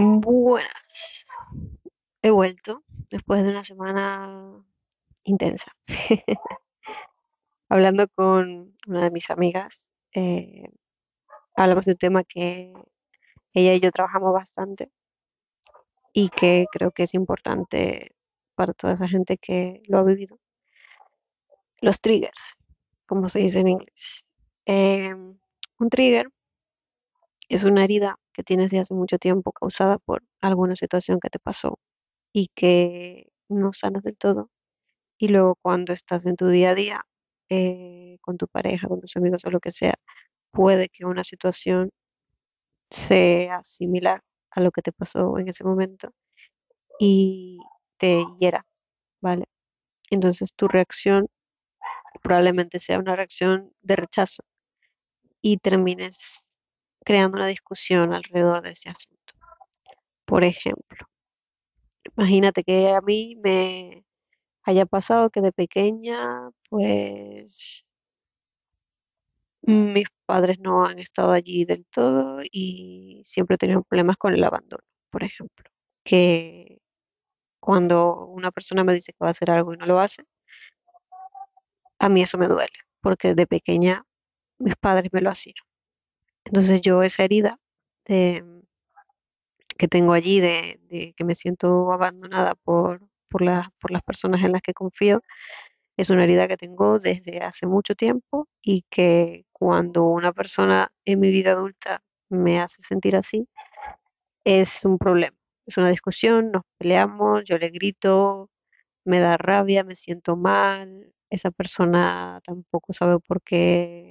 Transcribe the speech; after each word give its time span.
Buenas. 0.00 1.26
He 2.22 2.30
vuelto 2.30 2.84
después 3.10 3.42
de 3.42 3.48
una 3.50 3.64
semana 3.64 4.64
intensa. 5.24 5.72
Hablando 7.68 8.06
con 8.06 8.76
una 8.86 9.02
de 9.02 9.10
mis 9.10 9.28
amigas, 9.28 9.90
eh, 10.14 10.68
hablamos 11.56 11.84
de 11.86 11.92
un 11.92 11.98
tema 11.98 12.22
que 12.22 12.72
ella 13.52 13.74
y 13.74 13.80
yo 13.80 13.90
trabajamos 13.90 14.32
bastante 14.32 14.92
y 16.12 16.28
que 16.28 16.66
creo 16.70 16.92
que 16.92 17.02
es 17.02 17.14
importante 17.14 18.14
para 18.54 18.74
toda 18.74 18.92
esa 18.92 19.08
gente 19.08 19.36
que 19.36 19.82
lo 19.88 19.98
ha 19.98 20.04
vivido. 20.04 20.38
Los 21.80 22.00
triggers, 22.00 22.56
como 23.04 23.28
se 23.28 23.40
dice 23.40 23.58
en 23.58 23.68
inglés. 23.68 24.24
Eh, 24.64 25.12
un 25.12 25.90
trigger 25.90 26.30
es 27.48 27.64
una 27.64 27.82
herida 27.82 28.16
que 28.38 28.44
tienes 28.44 28.70
de 28.70 28.78
hace 28.78 28.94
mucho 28.94 29.18
tiempo 29.18 29.50
causada 29.50 29.98
por 29.98 30.22
alguna 30.40 30.76
situación 30.76 31.18
que 31.20 31.28
te 31.28 31.40
pasó 31.40 31.80
y 32.32 32.48
que 32.54 33.32
no 33.48 33.72
sanas 33.72 34.04
del 34.04 34.16
todo. 34.16 34.50
Y 35.18 35.28
luego 35.28 35.56
cuando 35.60 35.92
estás 35.92 36.24
en 36.26 36.36
tu 36.36 36.46
día 36.48 36.70
a 36.70 36.74
día, 36.76 37.04
eh, 37.50 38.18
con 38.20 38.38
tu 38.38 38.46
pareja, 38.46 38.86
con 38.88 39.00
tus 39.00 39.16
amigos 39.16 39.44
o 39.44 39.50
lo 39.50 39.58
que 39.60 39.72
sea, 39.72 39.94
puede 40.52 40.88
que 40.88 41.04
una 41.04 41.24
situación 41.24 41.90
sea 42.90 43.60
similar 43.64 44.22
a 44.52 44.60
lo 44.60 44.70
que 44.70 44.82
te 44.82 44.92
pasó 44.92 45.38
en 45.38 45.48
ese 45.48 45.64
momento 45.64 46.12
y 47.00 47.58
te 47.98 48.24
hiera, 48.40 48.64
¿vale? 49.20 49.46
Entonces 50.10 50.54
tu 50.54 50.68
reacción 50.68 51.28
probablemente 52.22 52.80
sea 52.80 53.00
una 53.00 53.16
reacción 53.16 53.72
de 53.82 53.96
rechazo 53.96 54.44
y 55.42 55.58
termines 55.58 56.47
creando 57.08 57.38
una 57.38 57.46
discusión 57.46 58.12
alrededor 58.12 58.60
de 58.60 58.72
ese 58.72 58.90
asunto. 58.90 59.32
Por 60.26 60.44
ejemplo, 60.44 61.08
imagínate 62.18 62.62
que 62.62 62.90
a 62.90 63.00
mí 63.00 63.34
me 63.42 64.04
haya 64.64 64.84
pasado 64.84 65.30
que 65.30 65.40
de 65.40 65.50
pequeña, 65.50 66.50
pues 66.68 67.86
mis 69.62 70.06
padres 70.26 70.58
no 70.60 70.84
han 70.84 70.98
estado 70.98 71.32
allí 71.32 71.64
del 71.64 71.86
todo 71.86 72.40
y 72.42 73.22
siempre 73.24 73.54
he 73.54 73.58
tenido 73.58 73.82
problemas 73.84 74.18
con 74.18 74.34
el 74.34 74.44
abandono, 74.44 74.84
por 75.08 75.24
ejemplo. 75.24 75.64
Que 76.04 76.78
cuando 77.58 78.26
una 78.26 78.50
persona 78.50 78.84
me 78.84 78.92
dice 78.92 79.12
que 79.12 79.18
va 79.22 79.28
a 79.28 79.30
hacer 79.30 79.50
algo 79.50 79.72
y 79.72 79.78
no 79.78 79.86
lo 79.86 79.98
hace, 79.98 80.24
a 82.00 82.08
mí 82.10 82.20
eso 82.20 82.36
me 82.36 82.48
duele, 82.48 82.78
porque 83.00 83.34
de 83.34 83.46
pequeña 83.46 84.04
mis 84.58 84.76
padres 84.76 85.10
me 85.10 85.22
lo 85.22 85.30
hacían. 85.30 85.67
Entonces 86.48 86.80
yo 86.80 87.02
esa 87.02 87.24
herida 87.24 87.58
que 89.78 89.86
tengo 89.88 90.12
allí, 90.14 90.40
de, 90.40 91.14
que 91.16 91.24
me 91.24 91.34
siento 91.34 91.92
abandonada 91.92 92.54
por, 92.54 93.00
por 93.28 93.42
las 93.42 94.02
personas 94.04 94.42
en 94.42 94.52
las 94.52 94.62
que 94.62 94.72
confío, 94.72 95.22
es 95.98 96.10
una 96.10 96.24
herida 96.24 96.48
que 96.48 96.56
tengo 96.56 96.98
desde 97.00 97.40
hace 97.40 97.66
mucho 97.66 97.94
tiempo 97.94 98.48
y 98.62 98.84
que 98.90 99.44
cuando 99.52 100.04
una 100.04 100.32
persona 100.32 100.90
en 101.04 101.20
mi 101.20 101.30
vida 101.30 101.52
adulta 101.52 102.02
me 102.30 102.60
hace 102.60 102.80
sentir 102.82 103.14
así, 103.16 103.46
es 104.44 104.84
un 104.84 104.98
problema. 104.98 105.36
Es 105.66 105.76
una 105.76 105.90
discusión, 105.90 106.50
nos 106.52 106.62
peleamos, 106.78 107.44
yo 107.44 107.58
le 107.58 107.68
grito, 107.68 108.50
me 109.04 109.20
da 109.20 109.36
rabia, 109.36 109.84
me 109.84 109.96
siento 109.96 110.36
mal, 110.36 111.12
esa 111.30 111.50
persona 111.50 112.40
tampoco 112.44 112.94
sabe 112.94 113.18
por 113.20 113.42
qué 113.42 114.07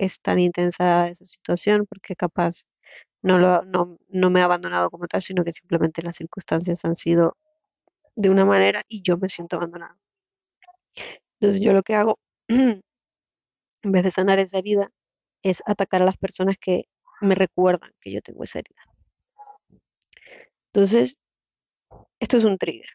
es 0.00 0.20
tan 0.22 0.38
intensa 0.38 1.08
esa 1.08 1.24
situación, 1.26 1.86
porque 1.86 2.16
capaz 2.16 2.64
no, 3.22 3.38
lo, 3.38 3.64
no, 3.64 3.98
no 4.08 4.30
me 4.30 4.40
ha 4.40 4.44
abandonado 4.44 4.90
como 4.90 5.06
tal, 5.08 5.22
sino 5.22 5.44
que 5.44 5.52
simplemente 5.52 6.02
las 6.02 6.16
circunstancias 6.16 6.84
han 6.84 6.96
sido 6.96 7.36
de 8.16 8.30
una 8.30 8.46
manera 8.46 8.82
y 8.88 9.02
yo 9.02 9.18
me 9.18 9.28
siento 9.28 9.56
abandonada. 9.56 9.98
Entonces 11.38 11.60
yo 11.62 11.72
lo 11.74 11.82
que 11.82 11.94
hago, 11.94 12.18
en 12.48 12.82
vez 13.84 14.04
de 14.04 14.10
sanar 14.10 14.38
esa 14.38 14.58
herida, 14.58 14.90
es 15.42 15.62
atacar 15.66 16.02
a 16.02 16.06
las 16.06 16.16
personas 16.16 16.56
que 16.58 16.84
me 17.20 17.34
recuerdan 17.34 17.92
que 18.00 18.10
yo 18.12 18.22
tengo 18.22 18.44
esa 18.44 18.60
herida. 18.60 18.82
Entonces, 20.72 21.16
esto 22.20 22.38
es 22.38 22.44
un 22.44 22.56
trigger 22.56 22.88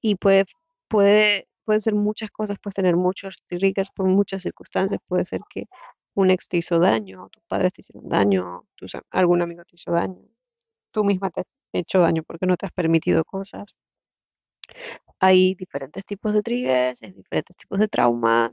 y 0.00 0.16
puede, 0.16 0.46
puede, 0.88 1.48
puede 1.64 1.80
ser 1.80 1.94
muchas 1.94 2.30
cosas, 2.30 2.58
puedes 2.60 2.74
tener 2.74 2.96
muchos 2.96 3.44
triggers 3.48 3.90
por 3.94 4.06
muchas 4.06 4.42
circunstancias, 4.42 5.00
puede 5.06 5.24
ser 5.24 5.42
que 5.48 5.66
un 6.20 6.30
ex 6.30 6.48
te 6.48 6.58
hizo 6.58 6.78
daño, 6.78 7.28
tus 7.30 7.42
padres 7.44 7.72
te 7.72 7.80
hicieron 7.82 8.08
daño, 8.08 8.64
algún 9.10 9.42
amigo 9.42 9.64
te 9.64 9.76
hizo 9.76 9.92
daño, 9.92 10.22
tú 10.92 11.04
misma 11.04 11.30
te 11.30 11.42
has 11.42 11.46
hecho 11.72 12.00
daño 12.00 12.22
porque 12.24 12.46
no 12.46 12.56
te 12.56 12.66
has 12.66 12.72
permitido 12.72 13.24
cosas. 13.24 13.74
Hay 15.18 15.54
diferentes 15.54 16.04
tipos 16.04 16.34
de 16.34 16.42
triggers, 16.42 17.02
hay 17.02 17.12
diferentes 17.12 17.56
tipos 17.56 17.78
de 17.78 17.88
traumas, 17.88 18.52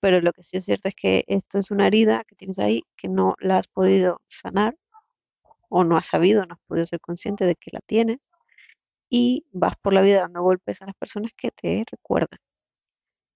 pero 0.00 0.20
lo 0.20 0.32
que 0.32 0.42
sí 0.42 0.56
es 0.58 0.64
cierto 0.66 0.88
es 0.88 0.94
que 0.94 1.24
esto 1.28 1.58
es 1.58 1.70
una 1.70 1.86
herida 1.88 2.24
que 2.24 2.36
tienes 2.36 2.58
ahí 2.58 2.84
que 2.96 3.08
no 3.08 3.36
la 3.40 3.58
has 3.58 3.68
podido 3.68 4.20
sanar 4.28 4.76
o 5.70 5.84
no 5.84 5.96
has 5.98 6.06
sabido, 6.08 6.46
no 6.46 6.54
has 6.54 6.60
podido 6.68 6.86
ser 6.86 7.00
consciente 7.00 7.46
de 7.46 7.56
que 7.56 7.70
la 7.72 7.80
tienes 7.86 8.18
y 9.10 9.46
vas 9.52 9.74
por 9.82 9.92
la 9.94 10.02
vida 10.02 10.20
dando 10.22 10.42
golpes 10.42 10.82
a 10.82 10.86
las 10.86 10.96
personas 10.96 11.32
que 11.36 11.50
te 11.52 11.84
recuerdan. 11.90 12.40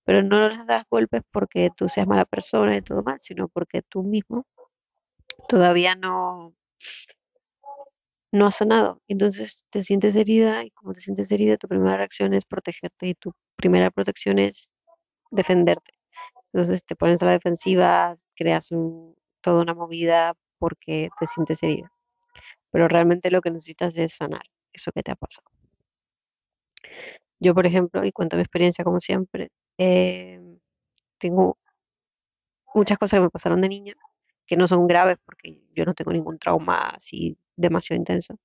Pero 0.05 0.23
no 0.23 0.49
les 0.49 0.67
das 0.67 0.85
golpes 0.91 1.23
porque 1.31 1.71
tú 1.77 1.89
seas 1.89 2.07
mala 2.07 2.25
persona 2.25 2.77
y 2.77 2.83
todo 2.83 3.03
mal, 3.03 3.19
sino 3.21 3.49
porque 3.49 3.83
tú 3.83 4.03
mismo 4.03 4.47
todavía 5.49 5.95
no, 5.95 6.55
no 8.33 8.47
has 8.47 8.57
sanado. 8.57 9.01
Entonces 9.09 9.65
te 9.71 9.83
sientes 9.83 10.17
herida 10.17 10.65
y 10.65 10.71
como 10.73 10.93
te 10.93 11.01
sientes 11.01 11.31
herida, 11.33 11.57
tu 11.57 11.69
primera 11.69 11.97
reacción 11.97 12.35
es 12.35 12.45
protegerte 12.45 13.09
y 13.09 13.15
tu 13.15 13.33
primera 13.57 13.91
protección 13.91 14.39
es 14.39 14.71
defenderte. 15.31 15.93
Entonces 16.53 16.85
te 16.85 16.97
pones 16.97 17.23
a 17.23 17.27
la 17.27 17.33
defensiva, 17.33 18.15
creas 18.37 18.71
un, 18.73 19.17
toda 19.41 19.63
una 19.63 19.75
movida 19.75 20.35
porque 20.59 21.11
te 21.19 21.27
sientes 21.27 21.63
herida. 21.63 21.91
Pero 22.71 22.89
realmente 22.89 23.31
lo 23.31 23.41
que 23.41 23.51
necesitas 23.51 23.97
es 23.97 24.15
sanar 24.15 24.43
eso 24.73 24.91
que 24.93 25.03
te 25.03 25.13
ha 25.13 25.17
pasado. 25.17 25.49
Yo, 27.41 27.55
por 27.55 27.67
ejemplo, 27.67 28.05
y 28.05 28.13
cuento 28.13 28.37
mi 28.37 28.43
experiencia 28.43 28.85
como 28.85 29.01
siempre, 29.01 29.51
eh, 29.79 30.41
tengo 31.19 31.59
muchas 32.75 32.99
cosas 32.99 33.19
que 33.19 33.23
me 33.25 33.31
pasaron 33.31 33.61
de 33.61 33.69
niña 33.69 33.95
que 34.47 34.57
no 34.57 34.69
son 34.69 34.87
graves 34.87 35.17
porque 35.25 35.61
yo 35.75 35.85
no 35.87 35.95
tengo 35.95 36.13
ningún 36.13 36.39
trauma 36.39 36.91
así 36.91 37.39
demasiado 37.57 37.99
intenso, 37.99 38.37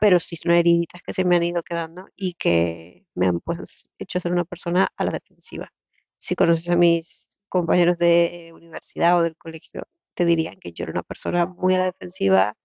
pero 0.00 0.20
sí 0.20 0.36
son 0.36 0.52
heriditas 0.52 1.02
que 1.02 1.12
se 1.14 1.24
me 1.24 1.36
han 1.36 1.44
ido 1.44 1.62
quedando 1.62 2.06
y 2.16 2.34
que 2.34 3.06
me 3.14 3.26
han 3.28 3.40
pues 3.40 3.88
hecho 3.98 4.20
ser 4.20 4.32
una 4.32 4.44
persona 4.44 4.88
a 4.96 5.04
la 5.04 5.12
defensiva. 5.12 5.72
Si 6.18 6.36
conoces 6.36 6.70
a 6.70 6.76
mis 6.76 7.28
compañeros 7.48 7.98
de 7.98 8.52
universidad 8.54 9.18
o 9.18 9.22
del 9.22 9.36
colegio, 9.36 9.84
te 10.14 10.24
dirían 10.26 10.58
que 10.60 10.72
yo 10.72 10.84
era 10.84 10.92
una 10.92 11.02
persona 11.04 11.46
muy 11.46 11.74
a 11.74 11.80
la 11.80 11.84
defensiva, 11.86 12.56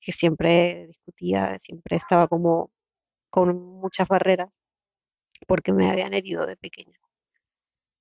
que 0.00 0.12
siempre 0.12 0.86
discutía, 0.88 1.58
siempre 1.58 1.96
estaba 1.96 2.28
como 2.28 2.70
con 3.30 3.56
muchas 3.80 4.08
barreras 4.08 4.50
porque 5.46 5.72
me 5.72 5.90
habían 5.90 6.14
herido 6.14 6.46
de 6.46 6.56
pequeña. 6.56 6.98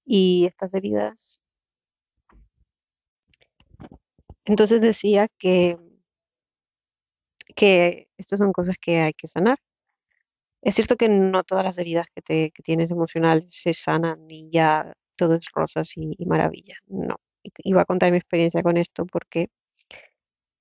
Y 0.05 0.45
estas 0.47 0.73
heridas, 0.73 1.41
entonces 4.45 4.81
decía 4.81 5.27
que, 5.37 5.77
que 7.55 8.09
estas 8.17 8.39
son 8.39 8.51
cosas 8.51 8.75
que 8.79 8.99
hay 8.99 9.13
que 9.13 9.27
sanar. 9.27 9.57
Es 10.61 10.75
cierto 10.75 10.95
que 10.95 11.09
no 11.09 11.43
todas 11.43 11.65
las 11.65 11.77
heridas 11.77 12.07
que, 12.13 12.21
te, 12.21 12.51
que 12.51 12.63
tienes 12.63 12.91
emocionales 12.91 13.53
se 13.53 13.73
sanan 13.73 14.29
y 14.29 14.49
ya 14.51 14.93
todo 15.15 15.35
es 15.35 15.45
rosas 15.53 15.91
y, 15.97 16.15
maravilla. 16.25 16.77
No. 16.87 17.17
Iba 17.63 17.81
a 17.81 17.85
contar 17.85 18.11
mi 18.11 18.17
experiencia 18.17 18.63
con 18.63 18.77
esto 18.77 19.05
porque 19.05 19.49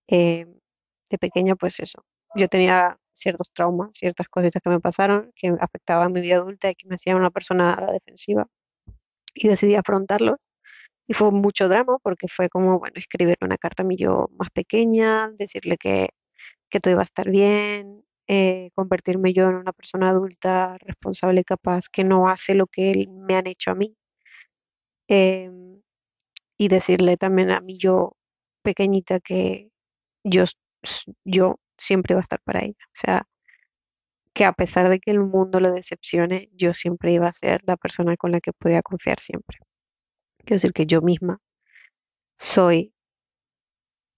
eh, 0.08 0.46
de 1.10 1.18
pequeña, 1.18 1.56
pues 1.56 1.78
eso, 1.80 2.04
yo 2.34 2.48
tenía 2.48 2.98
ciertos 3.14 3.50
traumas, 3.52 3.90
ciertas 3.94 4.28
cositas 4.28 4.62
que 4.62 4.70
me 4.70 4.80
pasaron 4.80 5.32
que 5.36 5.48
afectaban 5.60 6.12
mi 6.12 6.20
vida 6.20 6.36
adulta 6.36 6.70
y 6.70 6.74
que 6.76 6.88
me 6.88 6.96
hacían 6.96 7.16
una 7.16 7.30
persona 7.30 7.74
a 7.74 7.80
la 7.82 7.92
defensiva 7.92 8.46
y 9.34 9.48
decidí 9.48 9.74
afrontarlo 9.76 10.38
Y 11.08 11.14
fue 11.14 11.30
mucho 11.32 11.68
drama 11.68 11.98
porque 12.02 12.28
fue 12.28 12.48
como, 12.48 12.78
bueno, 12.80 12.94
escribirle 12.96 13.38
una 13.46 13.58
carta 13.58 13.82
a 13.82 13.86
mi 13.86 13.96
yo 13.96 14.28
más 14.38 14.50
pequeña, 14.50 15.30
decirle 15.32 15.76
que, 15.78 16.10
que 16.70 16.80
todo 16.80 16.92
iba 16.92 17.02
a 17.02 17.04
estar 17.04 17.30
bien, 17.30 18.04
eh, 18.28 18.70
convertirme 18.74 19.32
yo 19.34 19.48
en 19.50 19.56
una 19.56 19.72
persona 19.72 20.10
adulta, 20.10 20.78
responsable 20.80 21.42
y 21.42 21.44
capaz, 21.44 21.88
que 21.90 22.04
no 22.04 22.28
hace 22.30 22.54
lo 22.54 22.66
que 22.68 23.06
me 23.10 23.36
han 23.36 23.46
hecho 23.48 23.72
a 23.72 23.74
mí. 23.76 23.96
em, 25.08 25.82
y 26.58 26.68
decirle 26.68 27.16
también 27.16 27.50
a 27.50 27.60
mi 27.60 27.78
yo 27.78 28.16
pequeñita 28.62 29.20
que 29.20 29.70
yo, 30.24 30.44
yo 31.24 31.56
siempre 31.82 32.14
iba 32.14 32.20
a 32.20 32.22
estar 32.22 32.40
para 32.40 32.60
ella. 32.64 32.84
O 32.86 32.94
sea, 32.94 33.26
que 34.34 34.44
a 34.44 34.52
pesar 34.52 34.88
de 34.88 35.00
que 35.00 35.10
el 35.10 35.20
mundo 35.20 35.60
le 35.60 35.70
decepcione, 35.70 36.50
yo 36.54 36.74
siempre 36.74 37.12
iba 37.12 37.28
a 37.28 37.32
ser 37.32 37.62
la 37.66 37.76
persona 37.76 38.16
con 38.16 38.32
la 38.32 38.40
que 38.40 38.52
podía 38.52 38.82
confiar 38.82 39.20
siempre. 39.20 39.58
Quiero 40.38 40.56
decir 40.56 40.72
que 40.72 40.86
yo 40.86 41.02
misma 41.02 41.40
soy 42.38 42.94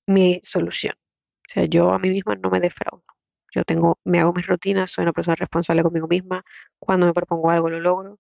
mi 0.06 0.40
solución. 0.42 0.94
O 1.48 1.52
sea, 1.52 1.64
yo 1.66 1.90
a 1.92 1.98
mí 1.98 2.10
misma 2.10 2.36
no 2.36 2.50
me 2.50 2.60
defraudo. 2.60 3.04
Yo 3.54 3.64
tengo, 3.64 3.98
me 4.04 4.20
hago 4.20 4.32
mis 4.32 4.46
rutinas, 4.46 4.90
soy 4.90 5.04
una 5.04 5.12
persona 5.12 5.36
responsable 5.36 5.82
conmigo 5.82 6.08
misma. 6.08 6.44
Cuando 6.78 7.06
me 7.06 7.14
propongo 7.14 7.50
algo 7.50 7.70
lo 7.70 7.80
logro, 7.80 8.18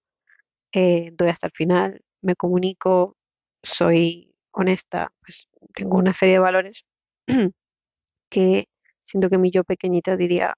eh, 0.72 1.10
doy 1.14 1.28
hasta 1.28 1.48
el 1.48 1.52
final, 1.52 2.02
me 2.22 2.36
comunico, 2.36 3.16
soy 3.62 4.34
honesta, 4.52 5.12
pues 5.20 5.48
tengo 5.74 5.98
una 5.98 6.12
serie 6.14 6.34
de 6.34 6.40
valores 6.40 6.84
que 8.30 8.68
siento 9.04 9.30
que 9.30 9.38
mi 9.38 9.50
yo 9.50 9.64
pequeñita 9.64 10.16
diría, 10.16 10.54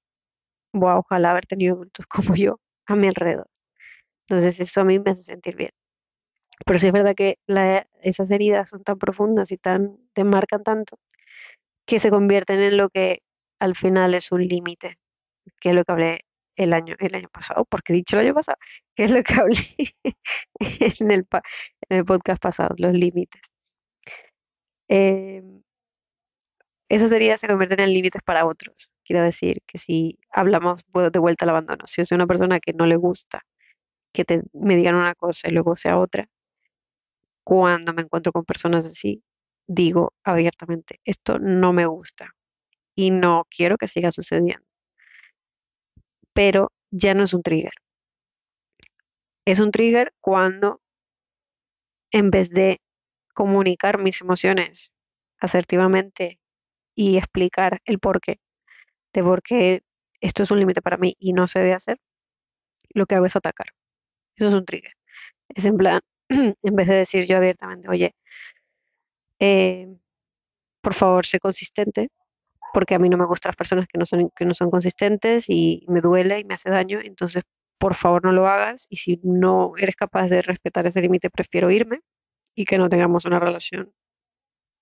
wow, 0.72 0.98
ojalá 1.00 1.32
haber 1.32 1.46
tenido 1.46 1.75
adultos 1.75 2.06
como 2.34 2.37
yo 2.37 2.60
a 2.87 2.96
mi 2.96 3.08
alrededor. 3.08 3.48
Entonces 4.28 4.60
eso 4.60 4.81
a 4.82 4.84
mí 4.84 4.98
me 4.98 5.12
hace 5.12 5.22
sentir 5.22 5.56
bien. 5.56 5.70
Pero 6.66 6.78
sí 6.78 6.87
es 6.87 6.93
verdad 6.93 7.14
que 7.14 7.38
esas 8.02 8.31
heridas 8.31 8.70
son 8.70 8.82
tan 8.84 8.98
profundas 8.98 9.52
y 9.52 9.58
tan, 9.58 9.98
te 10.14 10.25
marcan 10.25 10.62
tanto 10.64 10.98
que 11.87 12.00
se 12.00 12.10
convierten 12.10 12.60
en 12.60 12.76
lo 12.76 12.90
que 12.90 13.22
al 13.60 13.76
final 13.76 14.14
es 14.14 14.32
un 14.32 14.46
límite, 14.46 14.99
que 15.60 15.70
es 15.70 15.75
lo 15.75 15.84
que 15.84 15.92
hablé 15.92 16.20
el 16.56 16.72
año, 16.72 16.96
el 16.99 17.14
año 17.14 17.28
pasado, 17.31 17.64
porque 17.66 17.92
dicho 17.92 18.19
el 18.19 18.26
año 18.26 18.34
pasado, 18.34 18.58
que 18.96 19.04
es 19.04 19.10
lo 19.10 19.22
que 19.22 19.34
hablé 19.34 19.58
en 20.60 21.10
el, 21.10 21.26
en 21.90 21.99
el 21.99 22.04
podcast 22.04 22.40
pasado, 22.42 22.75
los 22.78 22.92
límites. 22.94 23.42
Eh, 24.88 25.42
esas 26.88 27.12
heridas 27.12 27.40
se 27.40 27.48
convierten 27.48 27.80
en 27.80 27.92
límites 27.92 28.22
para 28.24 28.46
otros. 28.46 28.90
Quiero 29.04 29.22
decir 29.22 29.62
que 29.66 29.78
si 29.78 30.18
hablamos 30.30 30.82
de 31.12 31.18
vuelta 31.18 31.44
al 31.44 31.50
abandono, 31.50 31.86
si 31.86 32.04
soy 32.04 32.16
una 32.16 32.26
persona 32.26 32.60
que 32.60 32.72
no 32.72 32.86
le 32.86 32.96
gusta 32.96 33.42
que 34.12 34.42
me 34.54 34.76
digan 34.76 34.94
una 34.94 35.14
cosa 35.14 35.48
y 35.48 35.52
luego 35.52 35.76
sea 35.76 35.98
otra, 35.98 36.28
cuando 37.44 37.92
me 37.92 38.02
encuentro 38.02 38.32
con 38.32 38.44
personas 38.44 38.86
así, 38.86 39.22
digo 39.66 40.14
abiertamente, 40.24 41.00
esto 41.04 41.38
no 41.38 41.72
me 41.72 41.86
gusta 41.86 42.34
y 42.94 43.10
no 43.10 43.46
quiero 43.50 43.76
que 43.76 43.88
siga 43.88 44.10
sucediendo, 44.10 44.66
pero 46.32 46.72
ya 46.90 47.14
no 47.14 47.24
es 47.24 47.34
un 47.34 47.42
trigger. 47.42 47.72
Es 49.44 49.60
un 49.60 49.70
trigger 49.70 50.12
cuando 50.20 50.80
en 52.10 52.30
vez 52.30 52.50
de 52.50 52.80
comunicar 53.34 53.98
mis 53.98 54.20
emociones 54.20 54.90
asertivamente 55.38 56.40
y 56.96 57.19
explicar 57.19 57.81
el 57.84 58.00
porqué 58.00 58.40
de 59.12 59.22
por 59.22 59.43
qué 59.43 59.82
esto 60.20 60.43
es 60.43 60.50
un 60.50 60.58
límite 60.60 60.82
para 60.82 60.96
mí 60.96 61.14
y 61.19 61.32
no 61.32 61.46
se 61.46 61.60
debe 61.60 61.75
hacer, 61.75 61.98
lo 62.90 63.06
que 63.06 63.14
hago 63.16 63.26
es 63.26 63.37
atacar. 63.37 63.69
Eso 64.37 64.48
es 64.48 64.54
un 64.54 64.64
trigger. 64.64 64.93
Es 65.48 65.64
en 65.64 65.76
plan, 65.76 66.00
en 66.28 66.76
vez 66.76 66.88
de 66.88 66.96
decir 66.96 67.26
yo 67.26 67.37
abiertamente, 67.38 67.88
oye, 67.88 68.14
eh, 69.38 69.88
por 70.82 70.94
favor, 70.94 71.26
sé 71.26 71.40
consistente, 71.40 72.10
porque 72.72 72.94
a 72.94 72.99
mí 72.99 73.08
no 73.08 73.19
me 73.19 73.26
gustan 73.26 73.50
las 73.50 73.56
personas 73.56 73.87
que 73.88 73.99
no 73.99 74.06
son, 74.06 74.31
que 74.37 74.44
no 74.44 74.54
son 74.54 74.70
consistentes 74.70 75.46
y 75.49 75.84
me 75.88 76.00
duele 76.00 76.40
y 76.40 76.44
me 76.44 76.54
hace 76.54 76.70
daño, 76.70 77.00
entonces 77.02 77.44
por 77.78 77.94
favor 77.94 78.25
no 78.25 78.32
lo 78.32 78.49
hagas 78.49 78.87
y 78.90 78.96
si 78.96 79.20
no 79.22 79.72
eres 79.78 79.96
capaz 79.96 80.28
de 80.28 80.42
respetar 80.42 80.87
ese 80.87 81.00
límite, 81.02 81.31
prefiero 81.31 81.70
irme 81.70 82.00
y 82.54 82.64
que 82.66 82.78
no 82.78 82.88
tengamos 82.88 83.25
una 83.26 83.40
relación 83.40 83.92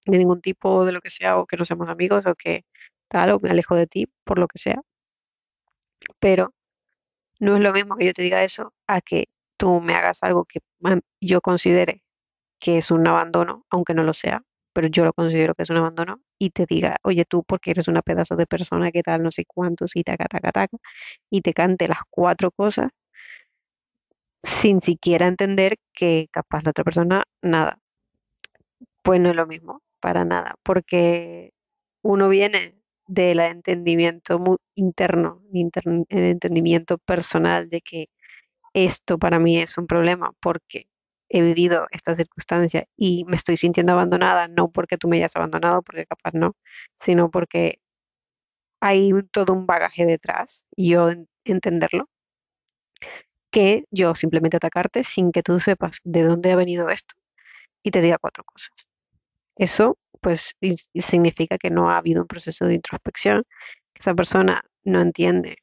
de 0.07 0.19
ningún 0.19 0.41
tipo, 0.41 0.85
de 0.85 0.93
lo 0.93 1.01
que 1.01 1.11
sea, 1.11 1.39
o 1.39 1.47
que 1.47 1.57
no 1.57 1.65
seamos 1.65 1.89
amigos 1.89 2.27
o 2.27 2.35
que 2.35 2.65
tal, 3.09 3.31
o 3.33 3.41
me 3.41 3.51
alejo 3.51 3.77
de 3.77 3.87
ti 3.87 4.07
por 4.25 4.39
lo 4.39 4.49
que 4.49 4.59
sea, 4.59 4.81
pero 6.19 6.53
no 7.41 7.57
es 7.57 7.63
lo 7.63 7.73
mismo 7.73 7.97
que 7.97 8.07
yo 8.07 8.15
te 8.15 8.23
diga 8.23 8.45
eso 8.45 8.73
a 8.87 9.01
que 9.01 9.29
tú 9.57 9.81
me 9.81 9.95
hagas 9.95 10.23
algo 10.23 10.45
que 10.45 10.61
yo 11.21 11.41
considere 11.41 12.03
que 12.61 12.79
es 12.79 12.91
un 12.91 13.07
abandono, 13.07 13.67
aunque 13.71 13.95
no 13.95 14.05
lo 14.05 14.15
sea, 14.15 14.43
pero 14.73 14.89
yo 14.89 15.05
lo 15.05 15.13
considero 15.13 15.55
que 15.55 15.65
es 15.65 15.71
un 15.71 15.79
abandono, 15.79 16.21
y 16.39 16.51
te 16.51 16.67
diga, 16.67 16.99
oye, 17.03 17.25
tú 17.25 17.45
porque 17.45 17.71
eres 17.73 17.89
una 17.89 18.03
pedazo 18.03 18.37
de 18.37 18.47
persona 18.47 18.91
que 18.93 19.03
tal, 19.03 19.23
no 19.23 19.31
sé 19.31 19.45
cuántos, 19.47 19.97
y 19.97 20.05
taca, 20.05 20.27
taca, 20.27 20.53
taca, 20.53 20.77
y 21.31 21.43
te 21.43 21.55
cante 21.55 21.89
las 21.89 22.01
cuatro 22.11 22.51
cosas 22.53 22.91
sin 24.43 24.81
siquiera 24.81 25.27
entender 25.27 25.77
que 25.93 26.29
capaz 26.31 26.65
la 26.65 26.71
otra 26.71 26.85
persona 26.85 27.25
nada. 27.43 27.79
Pues 29.03 29.21
no 29.21 29.31
es 29.31 29.37
lo 29.37 29.47
mismo, 29.47 29.83
para 30.05 30.25
nada, 30.27 30.57
porque 30.65 31.53
uno 32.03 32.29
viene 32.29 32.77
del 33.09 33.41
entendimiento 33.41 34.39
interno, 34.77 35.43
intern- 35.53 36.07
el 36.11 36.25
entendimiento 36.25 36.99
personal 36.99 37.69
de 37.71 37.81
que 37.83 38.09
esto 38.75 39.19
para 39.19 39.39
mí 39.41 39.59
es 39.61 39.79
un 39.79 39.87
problema 39.89 40.33
porque 40.41 40.89
he 41.31 41.43
vivido 41.43 41.87
esta 41.93 42.17
circunstancia 42.17 42.87
y 42.97 43.25
me 43.27 43.37
estoy 43.37 43.57
sintiendo 43.59 43.93
abandonada, 43.95 44.49
no 44.49 44.71
porque 44.73 44.99
tú 44.99 45.09
me 45.09 45.19
hayas 45.19 45.37
abandonado, 45.37 45.83
porque 45.83 46.07
capaz 46.07 46.33
no, 46.35 46.57
sino 47.01 47.31
porque 47.31 47.81
hay 48.81 49.11
todo 49.33 49.53
un 49.53 49.67
bagaje 49.67 50.07
detrás 50.07 50.65
y 50.77 50.91
yo 50.93 51.11
en- 51.11 51.29
entenderlo, 51.45 52.09
que 53.51 53.85
yo 53.91 54.15
simplemente 54.15 54.57
atacarte 54.59 55.03
sin 55.05 55.33
que 55.33 55.43
tú 55.43 55.59
sepas 55.61 55.99
de 56.05 56.23
dónde 56.23 56.53
ha 56.53 56.57
venido 56.57 56.91
esto 56.91 57.15
y 57.85 57.91
te 57.93 58.03
diga 58.03 58.19
cuatro 58.19 58.45
cosas. 58.45 58.71
Eso, 59.57 59.99
pues, 60.21 60.55
significa 60.95 61.59
que 61.59 61.71
no 61.71 61.91
ha 61.91 61.99
habido 61.99 62.23
un 62.23 62.29
proceso 62.29 62.67
de 62.67 62.75
introspección, 62.75 63.45
que 63.93 64.01
esa 64.01 64.15
persona 64.15 64.63
no 64.85 65.01
entiende 65.01 65.59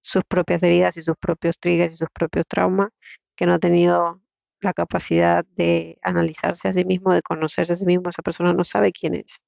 sus 0.00 0.24
propias 0.24 0.62
heridas 0.62 0.96
y 0.96 1.02
sus 1.02 1.16
propios 1.16 1.58
triggers 1.58 1.94
y 1.94 1.96
sus 1.96 2.08
propios 2.10 2.46
traumas, 2.48 2.90
que 3.36 3.46
no 3.46 3.54
ha 3.54 3.58
tenido 3.58 4.20
la 4.60 4.72
capacidad 4.72 5.44
de 5.56 5.98
analizarse 6.02 6.68
a 6.68 6.72
sí 6.72 6.84
mismo, 6.84 7.14
de 7.14 7.22
conocerse 7.22 7.74
a 7.74 7.76
sí 7.76 7.86
mismo, 7.86 8.10
esa 8.10 8.22
persona 8.22 8.52
no 8.52 8.64
sabe 8.64 8.92
quién 8.92 9.14
es, 9.14 9.40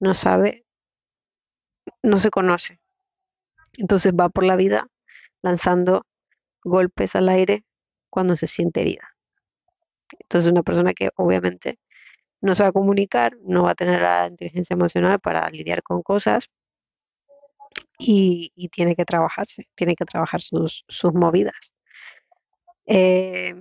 no 0.00 0.14
sabe, 0.14 0.64
no 2.02 2.18
se 2.18 2.30
conoce. 2.30 2.80
Entonces 3.78 4.12
va 4.12 4.28
por 4.28 4.44
la 4.44 4.56
vida 4.56 4.86
lanzando 5.42 6.06
golpes 6.62 7.16
al 7.16 7.28
aire 7.28 7.64
cuando 8.10 8.36
se 8.36 8.46
siente 8.46 8.82
herida. 8.82 9.16
Entonces 10.20 10.50
una 10.50 10.62
persona 10.62 10.94
que 10.94 11.10
obviamente 11.16 11.78
no 12.44 12.54
se 12.54 12.62
va 12.62 12.68
a 12.68 12.72
comunicar, 12.72 13.36
no 13.42 13.62
va 13.64 13.70
a 13.70 13.74
tener 13.74 14.02
la 14.02 14.26
inteligencia 14.26 14.74
emocional 14.74 15.18
para 15.18 15.48
lidiar 15.48 15.82
con 15.82 16.02
cosas 16.02 16.50
y, 17.98 18.52
tiene 18.70 18.94
que 18.96 19.06
trabajarse, 19.06 19.68
tiene 19.74 19.96
que 19.96 20.04
trabajar 20.04 20.42
sus, 20.42 20.84
sus 20.88 21.14
movidas. 21.14 21.74
Eh, 22.86 23.54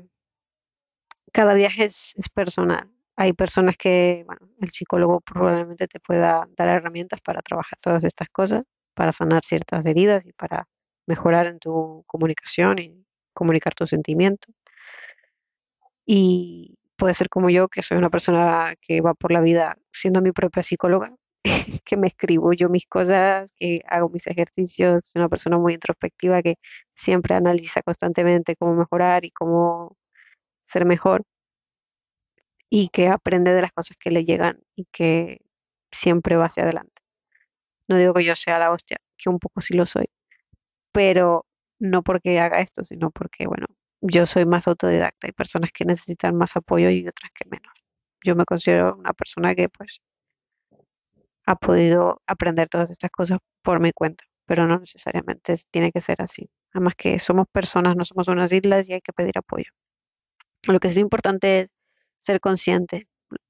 cada 1.31 1.53
viaje 1.53 1.85
es, 1.85 2.13
es 2.17 2.27
personal. 2.27 2.91
Hay 3.15 3.31
personas 3.31 3.77
que, 3.77 4.23
bueno, 4.25 4.49
el 4.59 4.71
psicólogo 4.71 5.21
probablemente 5.21 5.87
te 5.87 6.01
pueda 6.01 6.45
dar 6.57 6.67
herramientas 6.67 7.21
para 7.21 7.41
trabajar 7.41 7.79
todas 7.81 8.03
estas 8.03 8.27
cosas, 8.29 8.63
para 8.93 9.13
sanar 9.13 9.45
ciertas 9.45 9.85
heridas 9.85 10.25
y 10.25 10.33
para 10.33 10.67
mejorar 11.07 11.47
en 11.47 11.59
tu 11.59 12.03
comunicación 12.05 12.79
y 12.79 13.05
comunicar 13.33 13.73
tus 13.75 13.91
sentimientos. 13.91 14.53
Y 16.05 16.77
puede 17.03 17.15
ser 17.15 17.27
como 17.27 17.49
yo, 17.49 17.67
que 17.67 17.81
soy 17.81 17.97
una 17.97 18.09
persona 18.09 18.75
que 18.81 19.01
va 19.01 19.13
por 19.13 19.33
la 19.33 19.41
vida 19.41 19.77
siendo 19.91 20.21
mi 20.21 20.31
propia 20.31 20.63
psicóloga, 20.63 21.13
que 21.85 21.97
me 21.97 22.07
escribo 22.07 22.53
yo 22.53 22.69
mis 22.69 22.85
cosas, 22.85 23.51
que 23.57 23.81
hago 23.89 24.07
mis 24.07 24.25
ejercicios, 24.25 25.01
soy 25.03 25.19
una 25.19 25.27
persona 25.27 25.57
muy 25.57 25.73
introspectiva 25.73 26.41
que 26.41 26.55
siempre 26.95 27.35
analiza 27.35 27.81
constantemente 27.81 28.55
cómo 28.55 28.75
mejorar 28.75 29.25
y 29.25 29.31
cómo 29.31 29.97
ser 30.65 30.85
mejor 30.85 31.23
y 32.69 32.87
que 32.87 33.09
aprende 33.09 33.51
de 33.53 33.63
las 33.63 33.73
cosas 33.73 33.97
que 33.97 34.09
le 34.09 34.23
llegan 34.23 34.61
y 34.73 34.85
que 34.85 35.41
siempre 35.91 36.37
va 36.37 36.45
hacia 36.45 36.63
adelante. 36.63 37.01
No 37.89 37.97
digo 37.97 38.13
que 38.13 38.23
yo 38.23 38.35
sea 38.35 38.59
la 38.59 38.71
hostia, 38.71 38.97
que 39.17 39.29
un 39.29 39.39
poco 39.39 39.59
sí 39.59 39.73
lo 39.73 39.85
soy, 39.85 40.05
pero 40.93 41.45
no 41.79 42.03
porque 42.03 42.39
haga 42.39 42.61
esto, 42.61 42.85
sino 42.85 43.11
porque, 43.11 43.45
bueno, 43.47 43.67
yo 44.03 44.27
soy 44.27 44.45
más 44.47 44.67
autodidacta. 44.67 45.27
Hay 45.27 45.33
personas 45.33 45.71
que 45.73 45.85
necesitan 45.85 46.35
más 46.37 46.55
apoyo 46.57 46.89
y 46.91 47.07
otras 47.07 47.31
que 47.35 47.49
menos. 47.49 47.73
Yo 48.25 48.35
me 48.37 48.45
considero 48.45 48.95
una 48.97 49.13
persona 49.13 49.55
que 49.55 49.69
pues 49.69 50.01
ha 51.45 51.55
podido 51.55 52.21
aprender 52.27 52.69
todas 52.69 52.89
estas 52.89 53.11
cosas 53.11 53.39
por 53.61 53.79
mi 53.79 53.91
cuenta, 53.93 54.23
pero 54.45 54.67
no 54.67 54.79
necesariamente 54.79 55.53
es- 55.53 55.67
tiene 55.69 55.91
que 55.91 56.01
ser 56.01 56.21
así. 56.21 56.49
Además 56.73 56.95
que 56.97 57.19
somos 57.19 57.47
personas, 57.51 57.95
no 57.95 58.05
somos 58.05 58.27
unas 58.27 58.51
islas 58.51 58.89
y 58.89 58.93
hay 58.93 59.01
que 59.01 59.13
pedir 59.13 59.37
apoyo. 59.37 59.71
Lo 60.67 60.79
que 60.79 60.89
es 60.89 60.97
importante 60.97 61.61
es 61.61 61.69
ser 62.19 62.39
consciente. 62.41 63.07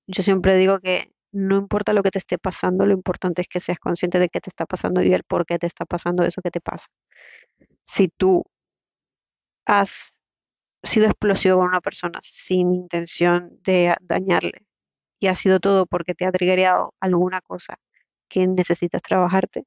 Yo 0.07 0.24
siempre 0.24 0.57
digo 0.57 0.79
que 0.79 1.13
no 1.33 1.57
importa 1.57 1.93
lo 1.93 2.03
que 2.03 2.12
te 2.12 2.19
esté 2.19 2.38
pasando, 2.39 2.86
lo 2.86 2.93
importante 2.93 3.41
es 3.41 3.48
que 3.48 3.60
seas 3.60 3.79
consciente 3.79 4.19
de 4.19 4.29
qué 4.29 4.41
te 4.41 4.50
está 4.50 4.65
pasando 4.67 5.01
y 5.03 5.13
el 5.13 5.24
por 5.24 5.45
qué 5.45 5.60
te 5.60 5.67
está 5.67 5.86
pasando 5.86 6.24
eso 6.24 6.41
que 6.43 6.51
te 6.51 6.62
pasa. 6.62 6.88
Si 7.83 8.10
tú 8.10 8.43
has 9.65 10.13
sido 10.83 11.07
explosivo 11.07 11.57
con 11.57 11.67
una 11.67 11.81
persona 11.81 12.19
sin 12.23 12.73
intención 12.73 13.59
de 13.63 13.95
dañarle 14.01 14.65
y 15.19 15.27
ha 15.27 15.35
sido 15.35 15.59
todo 15.59 15.85
porque 15.85 16.15
te 16.15 16.25
ha 16.25 16.31
triggerado 16.31 16.93
alguna 16.99 17.41
cosa 17.41 17.77
que 18.29 18.47
necesitas 18.47 19.01
trabajarte, 19.01 19.65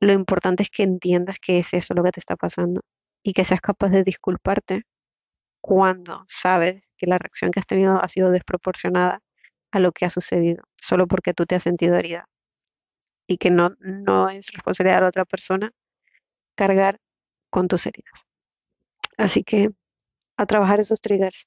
lo 0.00 0.12
importante 0.12 0.62
es 0.62 0.70
que 0.70 0.82
entiendas 0.82 1.38
que 1.40 1.58
es 1.58 1.74
eso 1.74 1.94
lo 1.94 2.02
que 2.04 2.12
te 2.12 2.20
está 2.20 2.36
pasando 2.36 2.82
y 3.22 3.32
que 3.32 3.44
seas 3.44 3.60
capaz 3.60 3.90
de 3.90 4.04
disculparte 4.04 4.84
cuando 5.60 6.24
sabes 6.28 6.88
que 6.96 7.06
la 7.06 7.18
reacción 7.18 7.50
que 7.50 7.60
has 7.60 7.66
tenido 7.66 8.02
ha 8.02 8.08
sido 8.08 8.30
desproporcionada 8.30 9.20
a 9.72 9.80
lo 9.80 9.92
que 9.92 10.06
ha 10.06 10.10
sucedido, 10.10 10.64
solo 10.80 11.06
porque 11.08 11.34
tú 11.34 11.46
te 11.46 11.56
has 11.56 11.62
sentido 11.64 11.96
herida. 11.96 12.28
y 13.26 13.38
que 13.38 13.50
no, 13.50 13.74
no 13.80 14.28
es 14.30 14.50
responsabilidad 14.52 14.96
de 14.98 15.02
la 15.02 15.08
otra 15.08 15.24
persona 15.24 15.72
cargar 16.56 17.00
con 17.50 17.68
tus 17.68 17.86
heridas. 17.86 18.24
Así 19.18 19.42
que 19.44 19.70
a 20.38 20.46
trabajar 20.46 20.80
esos 20.80 21.00
triggers. 21.00 21.46